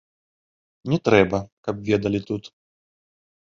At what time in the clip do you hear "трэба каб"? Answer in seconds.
1.11-1.75